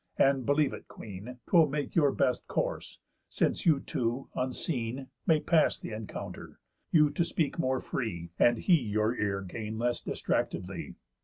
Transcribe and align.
And, 0.17 0.47
believe 0.47 0.73
it, 0.73 0.87
Queen, 0.87 1.37
'Twill 1.45 1.67
make 1.67 1.93
your 1.95 2.11
best 2.11 2.47
course, 2.47 2.97
since 3.29 3.67
you 3.67 3.79
two, 3.79 4.29
unseen, 4.33 5.09
May 5.27 5.39
pass 5.39 5.77
th' 5.77 5.85
encounter; 5.85 6.59
you 6.89 7.11
to 7.11 7.23
speak 7.23 7.59
more 7.59 7.79
free, 7.79 8.31
And 8.39 8.57
he 8.57 8.81
your 8.81 9.15
ear 9.15 9.41
gain 9.43 9.77
less 9.77 10.01
distractedly." 10.01 10.95